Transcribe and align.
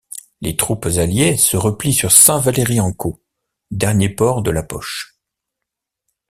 Les 0.41 0.57
troupes 0.57 0.87
alliées 0.97 1.37
se 1.37 1.57
replient 1.57 1.93
sur 1.93 2.11
Saint-Valery-en-Caux, 2.11 3.21
dernier 3.69 4.09
port 4.09 4.41
de 4.41 4.49
la 4.49 4.63
poche. 4.63 5.19